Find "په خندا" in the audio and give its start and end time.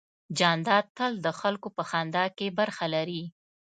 1.77-2.25